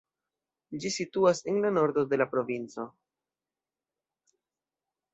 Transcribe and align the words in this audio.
Ĝi 0.85 0.91
situas 0.95 1.43
en 1.53 1.61
la 1.67 1.71
nordo 1.77 2.05
de 2.15 2.21
la 2.23 2.29
provinco. 2.33 2.89